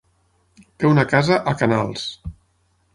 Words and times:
Té 0.83 0.89
una 0.93 1.05
casa 1.13 1.39
a 1.53 1.57
Canals. 1.63 2.11